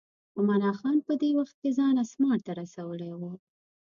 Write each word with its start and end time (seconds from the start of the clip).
عمرا 0.37 0.71
خان 0.79 0.97
په 1.07 1.13
دې 1.21 1.29
وخت 1.39 1.55
کې 1.61 1.69
ځان 1.77 1.95
اسمار 2.05 2.39
ته 2.45 2.51
رسولی 2.61 3.11
و. 3.19 3.21